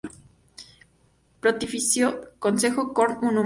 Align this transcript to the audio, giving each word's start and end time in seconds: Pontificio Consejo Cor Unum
Pontificio 1.41 2.07
Consejo 2.39 2.91
Cor 2.91 3.19
Unum 3.21 3.39